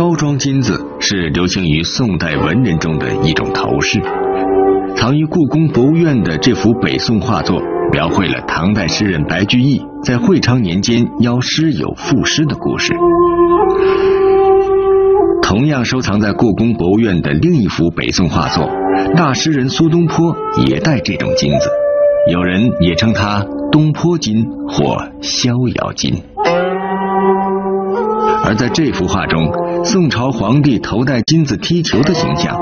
[0.00, 4.00] 高庄金子是流行于宋代文人中的一种头饰。
[4.96, 7.60] 藏于故宫博物院的这幅北宋画作，
[7.92, 12.94] 描绘了唐代诗人白居易在会昌年间邀诗友赋诗的故事。
[15.42, 18.70] 同样收藏在故宫博物院的另一幅北宋画作，
[19.14, 20.34] 大诗人苏东坡
[20.66, 21.68] 也戴这种金子，
[22.32, 26.14] 有人也称它东坡金或逍遥金。
[28.42, 29.46] 而在这幅画中，
[29.84, 32.56] 宋朝皇帝头戴金子踢球的形象，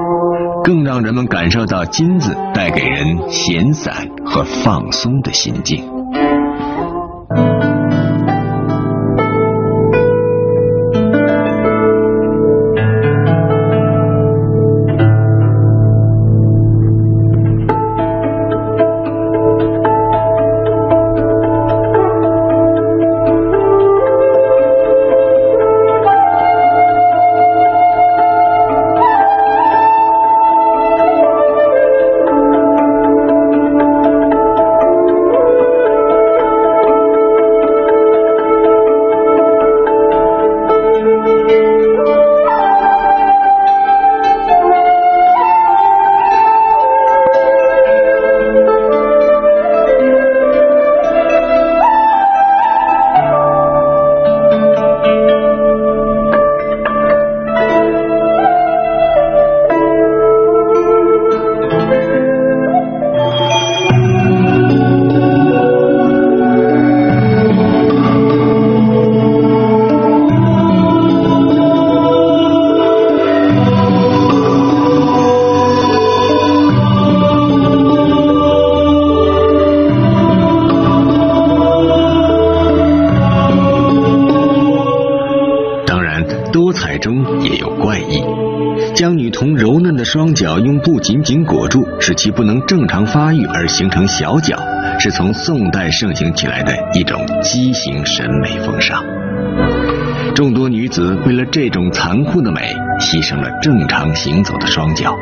[0.62, 5.98] 更让人们感受到金子带给人闲散和放松的心境。
[92.09, 94.56] 使其不能正常发育而形成小脚，
[94.98, 99.05] 是从宋代盛行起来的一种畸形审美风尚。
[100.34, 105.15] 众多女子为了这种残酷的美，牺牲了正常行走的双脚。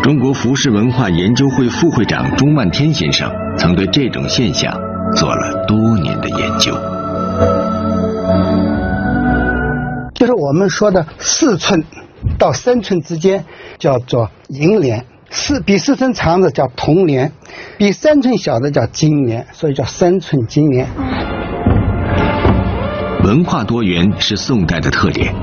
[0.00, 3.28] 中国服饰文化研究会副会长钟万天先生
[3.58, 4.72] 曾对这种现象
[5.16, 6.72] 做了多年的研究。
[10.14, 11.82] 就是我们说的四寸
[12.38, 13.44] 到三寸之间。
[13.76, 15.04] 叫做银莲，
[15.34, 17.32] 四比四寸长的叫铜莲，
[17.76, 20.86] 比三寸小的叫金莲，所以叫三寸金莲。
[23.24, 25.34] 文化多元是宋代的特点，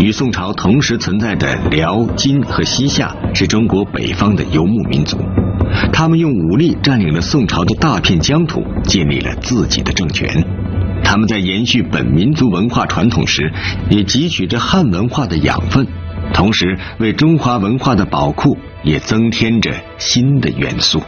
[0.00, 5.16] 与宋朝同时存在的辽、金和西夏是中国北方的游牧民族，
[5.92, 10.28] 他们用武力占领了宋朝的大片疆土，建立了自己的政权。
[11.04, 13.52] 他们在延续本民族文化传统时，
[13.90, 15.86] 也汲取着汉文化的养分。
[16.32, 21.02] 同时，为中华文化的宝库也增添着新的元素。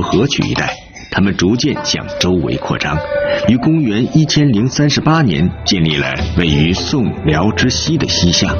[0.00, 0.74] 河曲一带，
[1.10, 2.96] 他们逐渐向周围扩张，
[3.48, 8.54] 于公元一千零三十八年建立了位于宋辽之西的西夏。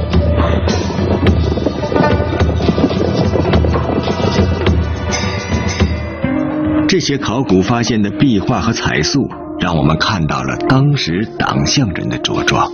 [6.88, 9.20] 这些考古发现的壁画和彩塑，
[9.60, 12.68] 让我们看到了当时党项人的着装。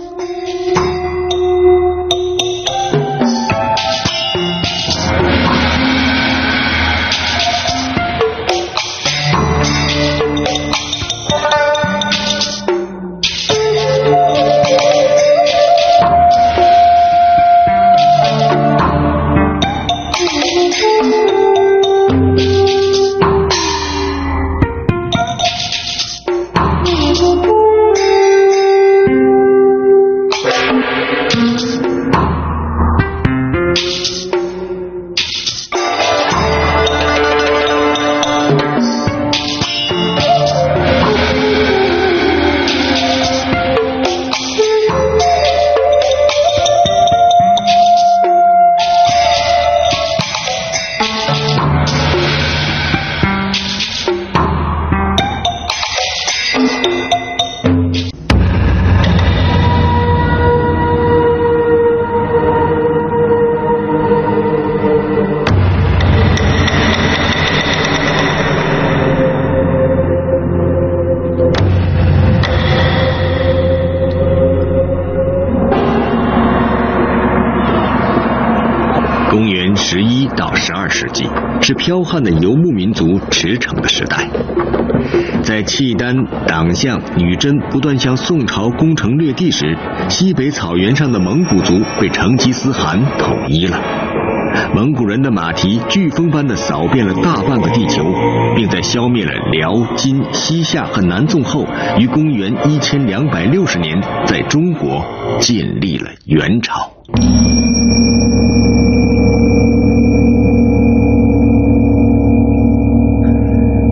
[81.61, 84.29] 是剽悍的游牧民族驰骋的时代，
[85.43, 86.15] 在契丹、
[86.45, 89.77] 党项、女真不断向宋朝攻城略地时，
[90.09, 93.79] 西北草原上的蒙古族被成吉思汗统一了。
[94.73, 98.03] 蒙古人的马蹄飓风般的扫遍了大半个地球，
[98.55, 101.65] 并在消灭了辽、金、西夏和南宋后，
[101.99, 105.05] 于公元一千两百六十年在中国
[105.39, 106.91] 建立了元朝。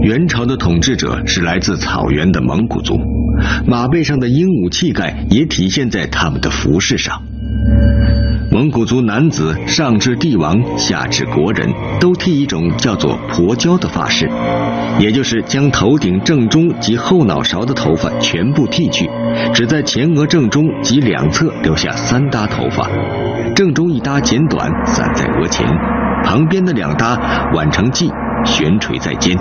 [0.01, 0.27] 元
[0.85, 2.99] 朝的统治者是来自草原的蒙古族，
[3.65, 7.23] 马背上的英武气概也体现在他们的服饰上。
[8.51, 14.29] 蒙古族男子上至帝王，下至国人，都剃一种叫做婆娇的发饰，
[14.99, 19.09] 也就是将头顶正中及后脑勺的头发全部剃去，
[19.53, 22.87] 只在前额正中及两侧留下三搭头发，
[23.55, 25.65] 正中一搭剪短散在额前，
[26.23, 28.09] 旁边的两搭挽成髻
[28.45, 29.35] 悬垂在肩。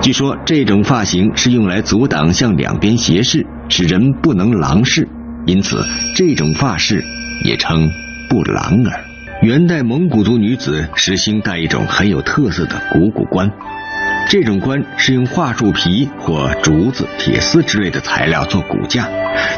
[0.00, 5.08] 据说这种发型是用来阻挡向两边斜视，使人不能狼视，
[5.46, 5.84] 因此
[6.16, 7.04] 这种发饰
[7.44, 7.88] 也称
[8.28, 9.04] 不狼耳。
[9.42, 13.50] 元代蒙古族女子实行戴一种很有特色的股骨冠，
[14.28, 19.08] 这种冠是用桦树皮或竹子、铁丝之类的材料做骨架，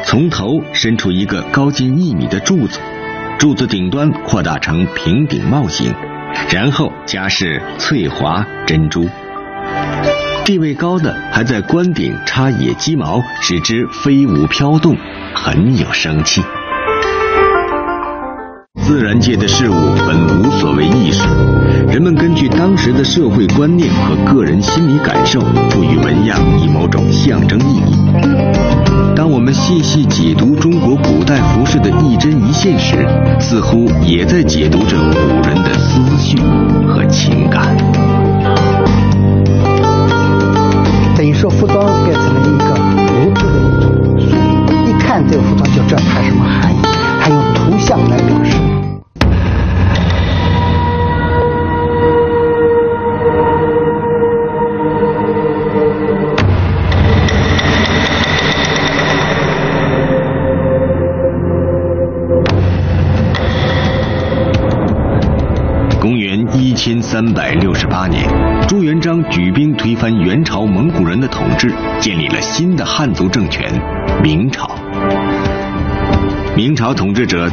[0.03, 2.79] 从头伸出一个高近一米的柱子，
[3.39, 5.93] 柱子顶端扩大成平顶帽形，
[6.51, 9.07] 然后加饰翠华珍珠。
[10.45, 14.95] 地位高的还在冠顶插野鸡毛，使之飞舞飘动，
[15.33, 16.41] 很有生气。
[18.83, 19.73] 自然界的事物
[20.05, 21.27] 本无所谓艺术，
[21.87, 25.39] 人们根据当时的社会观念和个人心理感受，
[25.71, 27.95] 赋予纹样以某种象征意义。
[29.15, 33.07] 当我们细细解读中国古代服饰的一针一线时，
[33.39, 36.37] 似乎也在解读着古人的思绪
[36.87, 37.03] 和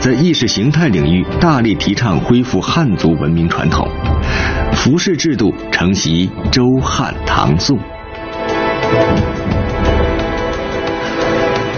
[0.02, 3.88] 在意识形态领域大力提倡恢复汉族文明传统，
[4.72, 7.78] 服饰制度承袭周汉唐宋。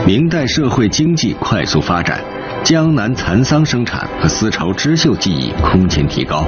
[0.07, 2.19] 明代社会经济快速发展。
[2.63, 6.47] 江南蚕桑生产和丝绸织绣技艺空前提高，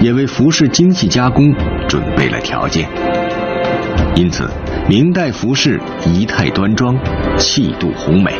[0.00, 1.54] 也为服饰精细加工
[1.86, 2.88] 准备了条件。
[4.16, 4.48] 因此，
[4.88, 6.96] 明代服饰仪态端庄，
[7.36, 8.32] 气度宏美，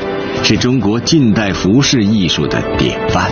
[0.43, 3.31] 是中国近代服饰艺术的典范。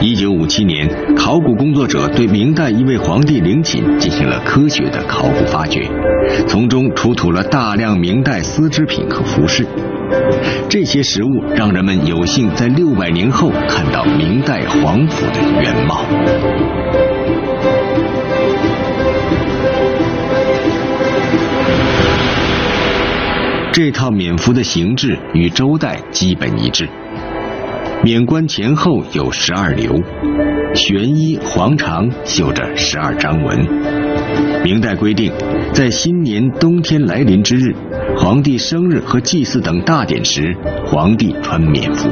[0.00, 5.88] 一九五七年，考古工作者对明代一位皇帝陵寝进行了科学的考古发掘，
[6.46, 9.66] 从中出土了大量明代丝织品和服饰。
[10.68, 16.04] 这些实物让人们有幸在六百年后看到明代皇府的原貌。
[23.74, 26.88] 这套冕服的形制与周代基本一致。
[28.04, 30.00] 冕冠前后有十二流，
[30.76, 33.66] 玄衣黄长，绣着十二章纹。
[34.62, 35.32] 明代规定，
[35.72, 37.74] 在新年冬天来临之日、
[38.16, 42.08] 皇帝生日和祭祀等大典时，皇帝穿冕服；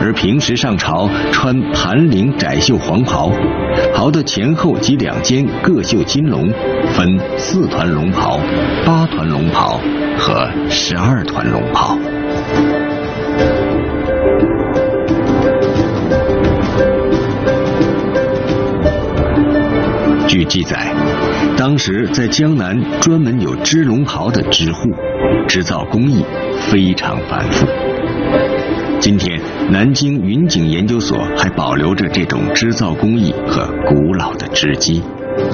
[0.00, 3.30] 而平时上朝穿盘领窄袖黄袍，
[3.94, 6.52] 袍的前后及两肩各绣金龙，
[6.88, 8.40] 分四团龙袍、
[8.84, 9.80] 八团龙袍
[10.26, 11.98] 和十二团龙袍。
[20.26, 20.94] 据记载，
[21.58, 24.88] 当时在江南专门有织龙袍的织户，
[25.46, 26.24] 织造工艺
[26.58, 27.66] 非常繁复。
[28.98, 29.38] 今天，
[29.70, 35.02] 南京云锦研究所还保留着这种织造工艺和古老的织机。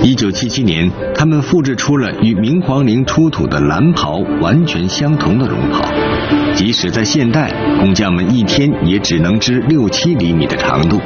[0.03, 5.85] 一九七七年，他们复制出了与明皇陵出土的蓝袍完全相同的龙袍。
[6.55, 11.01] 即使在现代，工匠们一天也只能织六七厘米的长度，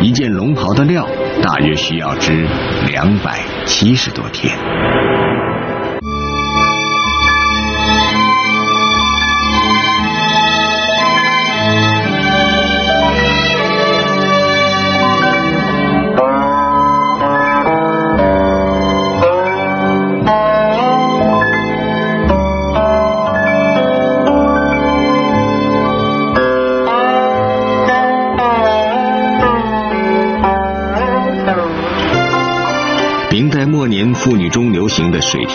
[0.00, 1.06] 一件龙袍的料
[1.42, 2.46] 大约需要织
[2.88, 4.56] 两百七十多天。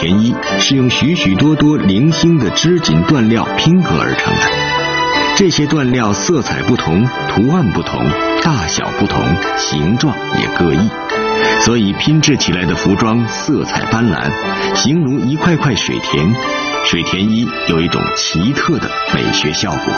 [0.01, 4.41] 田衣是用许许多多零星的织锦缎料拼合而成的，
[5.35, 8.01] 这些缎料色彩不同，图案不同，
[8.41, 9.23] 大小不同，
[9.57, 10.89] 形状也各异，
[11.59, 14.31] 所以拼制起来的服装色彩斑斓，
[14.73, 16.33] 形如一块块水田。
[16.83, 19.93] 水田衣有一种奇特的美学效果，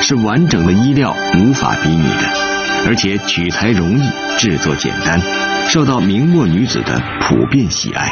[0.00, 4.02] 是完整的衣料无法比拟的，而且取材容易，
[4.38, 5.20] 制作简单。
[5.66, 8.08] 受到明末女子的普遍喜爱，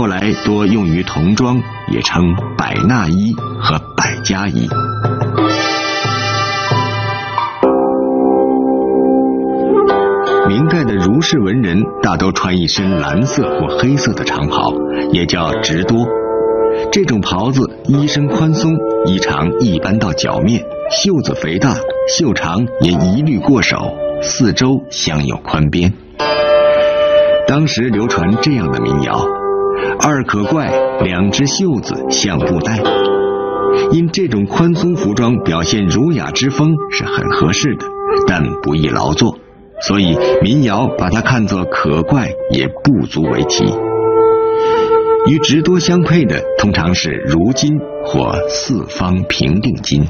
[0.00, 1.60] 后来多用于童装，
[1.92, 4.66] 也称百纳衣和百家衣。
[10.48, 14.72] 明代的儒士文人大都穿一身蓝色或黑色的长袍，
[15.12, 16.08] 也叫直多。
[16.90, 18.72] 这种袍子衣身宽松，
[19.04, 21.74] 衣长一般到脚面，袖子肥大，
[22.08, 23.76] 袖长也一律过手，
[24.22, 25.92] 四周镶有宽边。
[27.46, 29.22] 当时流传这样的民谣
[30.00, 30.70] ：“二可怪，
[31.02, 32.80] 两只袖子像布袋。”
[33.92, 37.86] 因这种宽松服装表现儒雅之风是很合适的，
[38.26, 39.38] 但不易劳作，
[39.82, 43.64] 所以民谣把它看作可怪也不足为奇。
[45.28, 50.04] 与直多相配的通常是如金或四方平定金。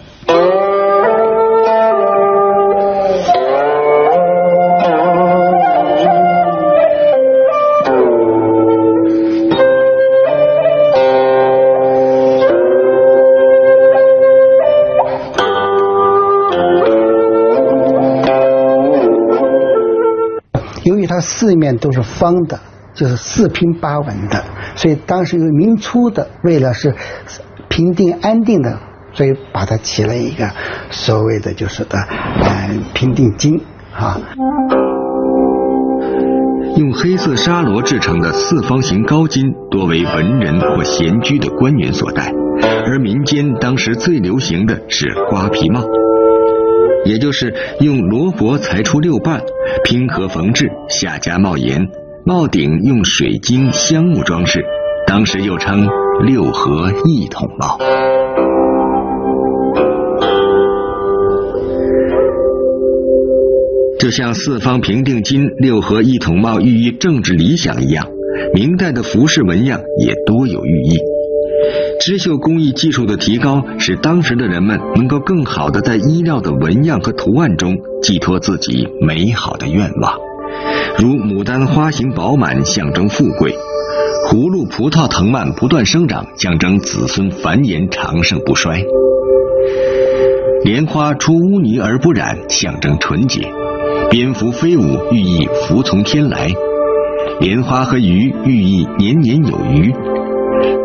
[20.85, 22.59] 由于它四面都是方的，
[22.95, 24.45] 就是四平八稳的，
[24.77, 26.95] 所以当时有明初的，为了是
[27.69, 28.79] 平定安定的，
[29.13, 30.51] 所以把它起了一个
[30.91, 31.99] 所谓的就是的
[32.43, 33.61] 嗯平定金
[33.93, 34.21] 啊。
[36.77, 42.33] 用黑色纱罗制成的四方形高巾，多为文人或闲居的官员所戴，
[42.87, 45.83] 而民间当时最流行的是瓜皮帽。
[47.05, 49.43] 也就是用罗帛裁出六瓣，
[49.85, 51.89] 拼合缝制，下加帽檐，
[52.25, 54.65] 帽顶用水晶香木装饰，
[55.07, 55.89] 当时又称
[56.27, 57.79] 六合一统帽。
[63.99, 68.07] 就像四方平定金、六合一统帽寓意政治理想一样，
[68.55, 70.99] 明代的服饰纹样也多有寓意。
[72.01, 80.15] 织绣工艺技术的提高，使当时的人们能够更好的在衣料的纹样和图案中寄托自己美好的愿望。
[80.99, 83.53] 如牡丹花型饱满，象征富贵；
[84.27, 88.83] 葫芦葡萄藤蔓不断生长，象征子孙繁衍长盛不衰；
[90.65, 93.43] 莲花出污泥而不染，象征纯洁；
[94.11, 96.49] 蝙蝠飞舞，寓意福从天来；
[97.41, 99.95] 莲花和鱼，寓意年年有余。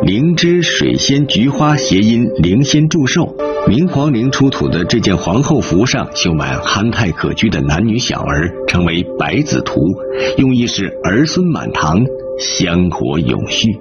[0.03, 3.35] 灵芝、水仙、菊花谐音灵仙祝寿。
[3.67, 9.79] 明皇陵出土的这件皇后服上绣满憨态可掬的男女小儿，称为百子图，
[10.37, 11.99] 用意是儿孙满堂，
[12.39, 13.79] 香火永续。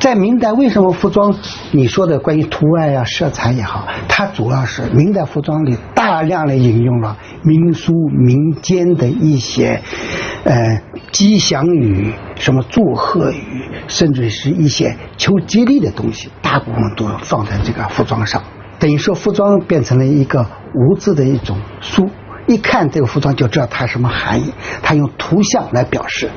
[0.00, 1.34] 在明代，为什么服装
[1.72, 9.80] 你说的关于图案呀、色彩也好，它主要是明代服装里大量的引用了民俗民间的一些
[10.44, 10.82] 呃
[11.14, 18.42] 吉祥语、什么祝贺语，甚至是一些求吉利的东西，大部分都放在这个服装上。
[18.80, 20.44] 等于说，服装变成了一个
[20.74, 22.10] 无字的一种书，
[22.48, 24.52] 一看这个服装就知道它什么含义，
[24.82, 26.28] 它用图像来表示。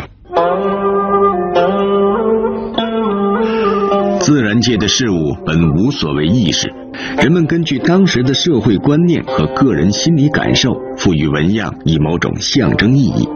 [4.19, 6.71] 自然界的事物本无所谓意识，
[7.17, 13.27] 人们根据当时的社会观念和个人心理感受，赋予纹样以某种象征意义。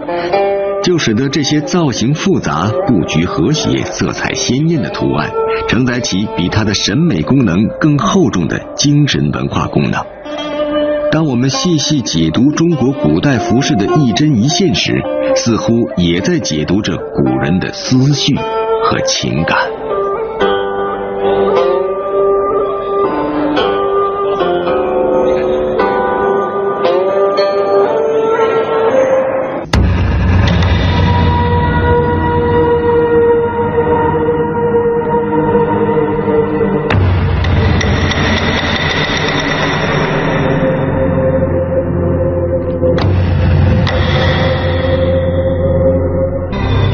[0.83, 5.29] 就使得这些造型复杂、布局和谐、色彩鲜艳的图案，
[5.67, 10.03] 承载起比它的审美功能更厚重的精神文化功能。
[11.11, 15.01] 当我们细细解读中国古代服饰的一针一线时，
[15.35, 19.80] 似乎也在解读着古人的思绪和情感。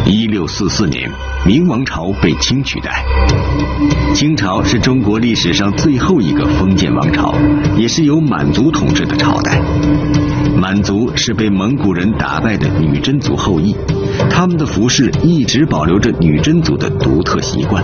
[0.09, 1.11] 一六四四年，
[1.45, 3.03] 明王朝被清取代。
[4.13, 7.35] 清朝是中国历史上最后一个封建王朝，
[7.75, 9.61] 也是由满族统治的朝代。
[10.55, 13.75] 满族是被蒙古人打败的女真族后裔，
[14.29, 17.83] 他们的服饰一直保留着女真族的独特习惯。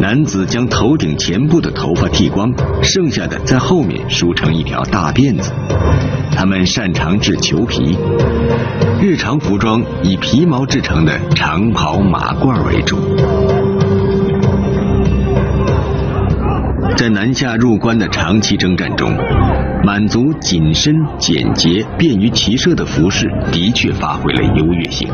[0.00, 2.52] 男子将头顶前部的头发剃光，
[2.82, 5.52] 剩下的在后面梳成一条大辫子。
[6.30, 7.98] 他们擅长制裘皮，
[9.00, 12.96] 日常服装以皮毛制成的长袍、马褂为主。
[16.96, 19.16] 在南下入关的长期征战中，
[19.84, 25.08] 满足紧身、简洁、便于骑射的服饰的确发挥了优越性。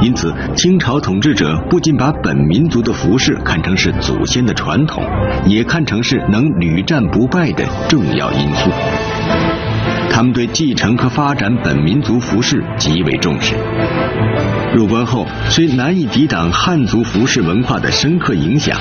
[0.00, 5.02] 因此，清朝统治者不仅把本民族的服饰看成是祖先的传统，
[5.46, 8.70] 也看成是能屡战不败的重要因素。
[10.10, 13.54] 他们对继承和发展本民族服饰极为重视。
[14.74, 18.78] 入关后，虽难以抵挡汉族服饰文化的深刻影响，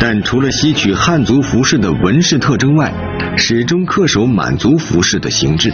[0.00, 2.92] 但除了吸取汉族服饰的纹饰特征外，
[3.36, 5.72] 始终恪守满族服饰的形制。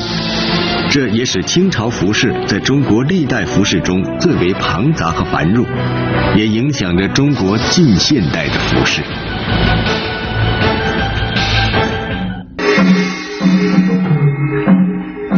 [0.91, 5.67] 这也使清朝服饰在中国历代服饰中最为庞杂和繁缛，
[6.37, 9.03] 也影响着中国近现代的服饰。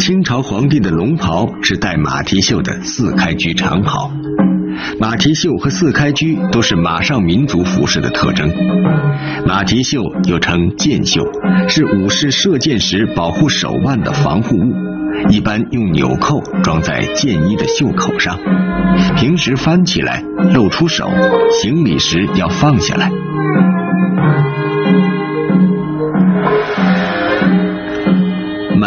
[0.00, 4.10] 清朝皇帝的龙袍是带马蹄袖的四开居长袍，
[4.98, 8.50] 马蹄袖和四开居都是马上民族服饰的特征。
[9.46, 11.22] 马蹄袖又称箭袖，
[11.68, 14.72] 是武士射箭时保护手腕的防护物，
[15.28, 18.38] 一般用纽扣装在箭衣的袖口上，
[19.16, 21.10] 平时翻起来露出手，
[21.60, 23.10] 行礼时要放下来。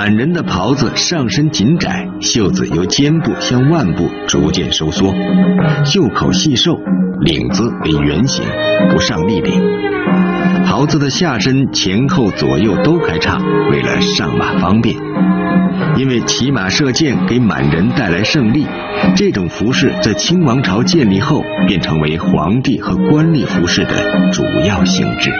[0.04, 5.14] 满人的袍子上身紧窄，袖子由肩部向腕部逐渐收缩，
[5.86, 6.78] 袖口细瘦，
[7.22, 8.44] 领子为圆形，
[8.92, 9.62] 不上立领。
[10.66, 13.38] 袍子的下身前后左右都开叉，
[13.72, 14.98] 为了上马方便。
[15.96, 18.68] 因为骑马射箭给满人带来胜利，
[19.16, 23.94] 这种服饰在清王朝建立后便成为皇帝和官吏服饰的
[24.34, 25.32] 主要性质。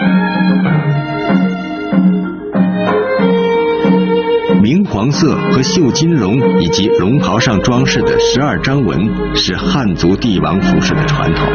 [4.64, 8.98] 明黄色和绣金龙以及龙袍上装饰的十二章纹
[9.36, 11.46] 是汉族帝王服饰的传统。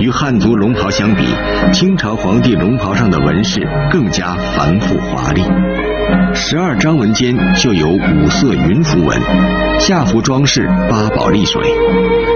[0.00, 1.22] 与汉族龙袍相比，
[1.72, 5.44] 清朝皇帝龙袍上的纹饰更加繁复华丽。
[6.34, 9.16] 十二章纹间绣有五色云浮纹，
[9.78, 11.62] 下服装饰八宝丽水，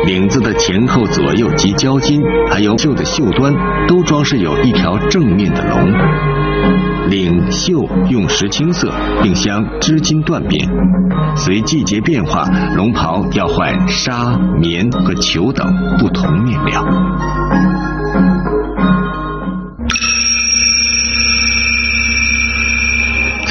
[0.07, 3.53] 领子的前后左右及交襟，还有绣的袖端，
[3.89, 6.92] 都装饰有一条正面的龙。
[7.09, 8.91] 领袖用石青色，
[9.23, 10.69] 并镶织金缎边。
[11.37, 12.45] 随季节变化，
[12.77, 15.67] 龙袍要换纱、棉和裘等
[15.99, 17.92] 不同面料。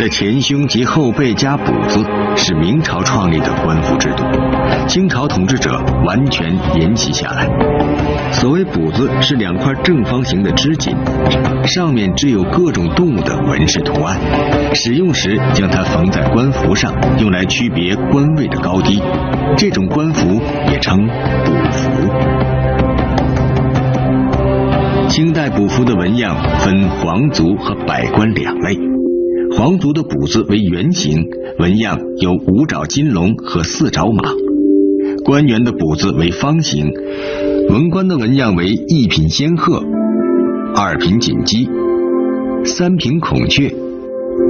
[0.02, 2.04] 在前胸及后背加补子，
[2.36, 4.24] 是明朝创立的官服制度，
[4.88, 7.48] 清朝统治者完全沿袭下来。
[8.32, 10.96] 所谓补子，是两块正方形的织锦，
[11.66, 14.18] 上面织有各种动物的纹饰图案。
[14.74, 19.00] 使用时将它缝在官服上，用来区别官位的高低。
[19.56, 20.98] 这种官服也称
[21.46, 22.10] 补服。
[25.08, 28.91] 清代补服的纹样分皇族和百官两类。
[29.58, 31.28] 皇族的补子为圆形，
[31.60, 34.34] 纹样有五爪金龙和四爪马；
[35.26, 36.90] 官员的补子为方形，
[37.70, 39.84] 文官的纹样为一品仙鹤、
[40.76, 41.70] 二品锦鸡、
[42.64, 43.74] 三品孔雀、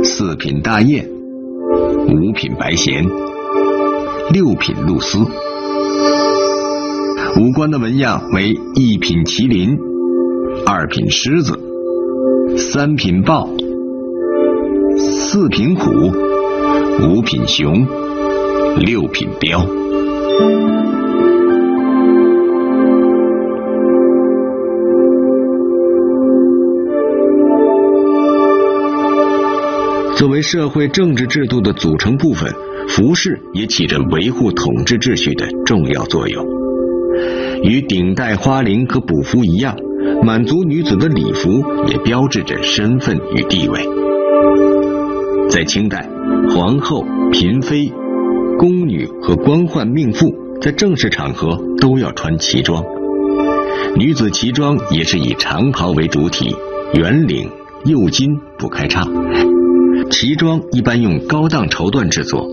[0.04, 3.04] 四品大雁、五品白衔、
[4.32, 5.26] 六品鹭鸶；
[7.40, 9.78] 武官的纹样为一品麒麟、
[10.66, 11.60] 二品狮子、
[12.56, 13.50] 三品豹。
[15.34, 17.88] 四品虎，五品熊，
[18.80, 19.66] 六品彪。
[30.18, 32.54] 作为社会政治制度的组成部分，
[32.90, 36.46] 服饰也起着维护统治秩序的重要作用。
[37.64, 39.78] 与顶戴花翎和补服一样，
[40.24, 44.01] 满族女子的礼服也标志着身份与地位。
[45.52, 46.10] 在清代，
[46.56, 47.92] 皇后、嫔妃、
[48.58, 52.82] 宫女和官宦命妇在正式场合都要穿旗装。
[53.98, 56.56] 女子旗装也是以长袍为主体，
[56.94, 57.50] 圆领、
[57.84, 59.06] 右襟不开叉。
[60.10, 62.48] 旗装一般用高档绸缎制作，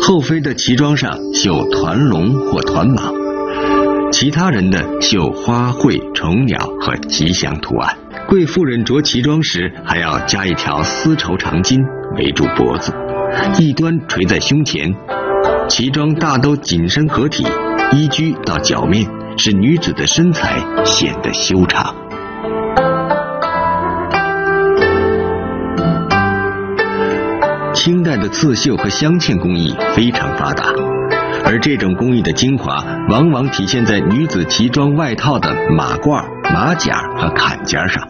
[0.00, 3.12] 后妃的旗装上绣团龙或团蟒，
[4.12, 7.98] 其他人的绣花卉、虫鸟和吉祥图案。
[8.28, 11.78] 贵妇人着旗装时，还要加一条丝绸长巾
[12.16, 12.92] 围住脖子，
[13.58, 14.94] 一端垂在胸前。
[15.68, 17.46] 旗装大都紧身合体，
[17.92, 19.06] 衣居到脚面。
[19.38, 21.94] 使女子的身材显得修长。
[27.74, 30.72] 清代的刺绣和镶嵌工艺非常发达，
[31.44, 38.08] 而这种工艺的精华往往体现在女子旗装外套的马褂、马甲和坎肩上。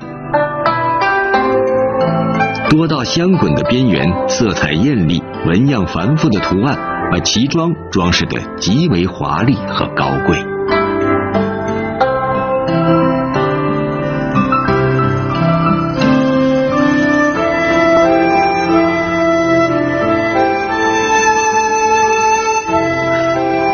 [2.68, 6.76] 多道香滚的边缘，色彩艳丽、纹样繁复的图案，
[7.10, 10.36] 把旗装装饰得极为华丽和高贵。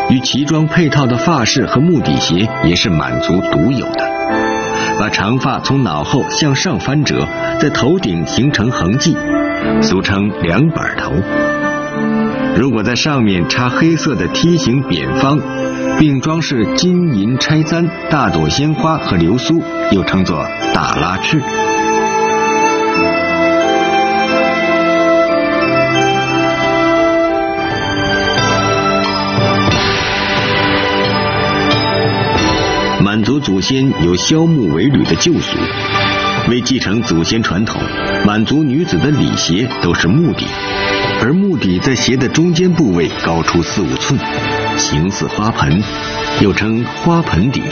[0.09, 4.07] 与旗装配套的发饰和木底鞋也是满族独有的，
[4.99, 7.27] 把长发从脑后向上翻折，
[7.59, 9.15] 在头顶形成痕迹，
[9.81, 11.11] 俗称两板头。
[12.55, 15.39] 如果在上面插黑色的梯形扁方，
[15.99, 21.41] 并装饰金银钗簪、大朵鲜花和流苏，又称作大拉翅。
[33.33, 35.57] 族祖先有削木为履的旧俗，
[36.49, 37.81] 为继承祖先传统，
[38.27, 40.45] 满族女子的礼鞋都是木底，
[41.19, 44.19] 而木底在鞋的中间部位高出四五寸，
[44.77, 45.81] 形似花盆，
[46.41, 47.63] 又称花盆底。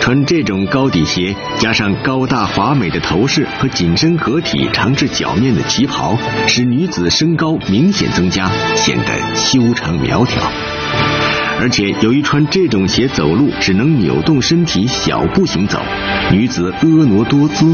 [0.00, 6.16] 穿这种高底鞋，加上高大华美的头饰和紧身合体、长至脚面的旗袍，
[6.46, 10.40] 使女子身高明显增加，显得修长苗条。
[11.58, 15.80] 而且由于穿这种鞋走路只能扭动身体小步行走，
[16.30, 17.66] 女子婀娜多姿，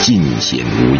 [0.00, 0.98] 尽显无疑。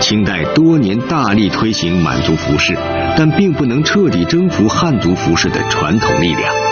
[0.00, 2.76] 清代多年大力推行满族服饰，
[3.16, 6.69] 但并不能彻底征服汉族服饰的传统力量。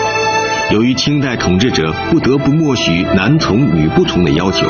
[0.71, 4.67] 由于清代统治者不得不默许男从女不从的要求，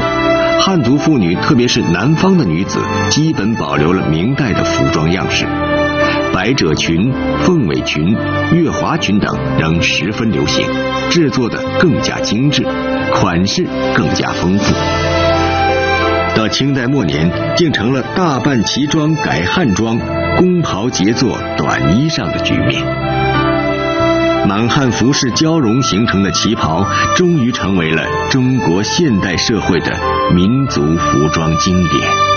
[0.62, 5.46] 汉族妇女，特别是南方的女子，基本保留了明代的服装样式。
[6.34, 8.16] 百褶裙、凤尾裙、
[8.54, 10.66] 月华裙等仍十分流行，
[11.10, 12.66] 制作的更加精致，
[13.14, 14.74] 款式更加丰富。
[16.34, 20.00] 到清代末年，竟成了大半旗装改汉装、
[20.38, 23.09] 宫袍结作短衣裳的局面。
[24.48, 29.92] 满汉服饰交融形成的旗袍，终于成为了中国现代社会的
[30.34, 32.29] 民族服装经典。